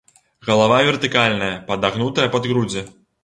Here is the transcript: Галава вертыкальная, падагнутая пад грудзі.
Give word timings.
Галава 0.47 0.77
вертыкальная, 0.87 1.51
падагнутая 1.69 2.27
пад 2.37 2.51
грудзі. 2.53 2.85